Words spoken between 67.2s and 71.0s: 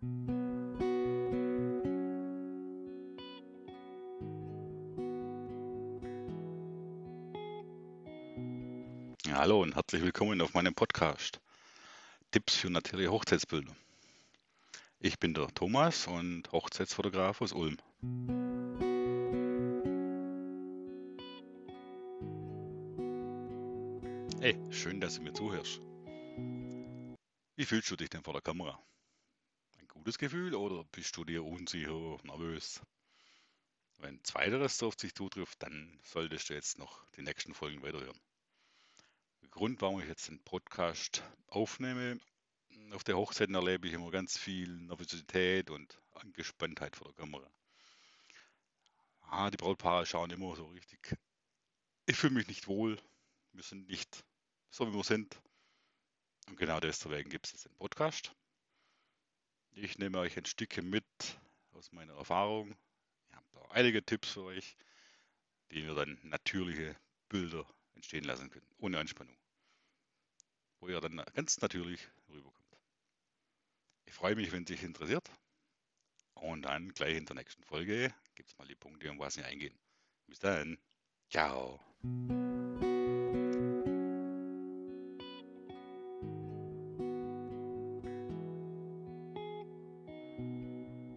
Bilder entstehen lassen können, ohne Anspannung. Wo ihr